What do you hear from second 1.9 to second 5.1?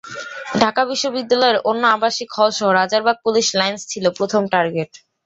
আবাসিক হলসহ Rajarbagh police lines ছিল প্রথম টার্গেট।